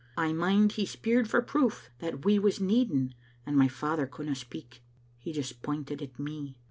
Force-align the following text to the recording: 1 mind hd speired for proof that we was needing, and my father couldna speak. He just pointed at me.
1 0.15 0.35
mind 0.35 0.71
hd 0.71 0.87
speired 0.87 1.27
for 1.27 1.43
proof 1.43 1.91
that 1.99 2.25
we 2.25 2.39
was 2.39 2.59
needing, 2.59 3.13
and 3.45 3.55
my 3.55 3.67
father 3.67 4.07
couldna 4.07 4.33
speak. 4.33 4.81
He 5.19 5.31
just 5.31 5.61
pointed 5.61 6.01
at 6.01 6.17
me. 6.17 6.57